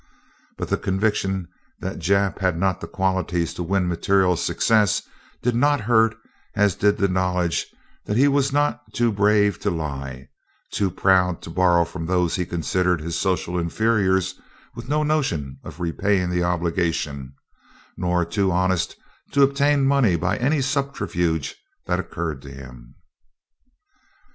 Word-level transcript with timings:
But 0.57 0.69
the 0.69 0.79
conviction 0.79 1.47
that 1.79 1.99
Jap 1.99 2.39
had 2.39 2.57
not 2.57 2.81
the 2.81 2.87
qualities 2.87 3.53
to 3.53 3.61
win 3.61 3.87
material 3.87 4.35
success 4.35 5.03
did 5.43 5.53
not 5.55 5.81
hurt 5.81 6.15
as 6.55 6.73
did 6.73 6.97
the 6.97 7.07
knowledge 7.07 7.67
that 8.05 8.17
he 8.17 8.27
was 8.27 8.51
not 8.51 8.81
too 8.93 9.11
brave 9.11 9.59
to 9.59 9.69
lie, 9.69 10.27
too 10.71 10.89
proud 10.89 11.43
to 11.43 11.51
borrow 11.51 11.85
from 11.85 12.07
those 12.07 12.35
he 12.35 12.47
considered 12.47 12.99
his 12.99 13.15
social 13.15 13.59
inferiors 13.59 14.31
and 14.33 14.43
with 14.73 14.89
no 14.89 15.03
notion 15.03 15.59
of 15.63 15.79
repaying 15.79 16.31
the 16.31 16.41
obligation, 16.41 17.33
nor 17.95 18.25
too 18.25 18.51
honest 18.51 18.95
to 19.33 19.43
obtain 19.43 19.85
money 19.85 20.15
by 20.15 20.35
any 20.37 20.61
subterfuge 20.61 21.55
that 21.85 21.99
occurred 21.99 22.41
to 22.41 22.49
him. 22.49 22.95